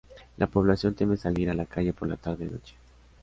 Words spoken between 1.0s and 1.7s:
salir a la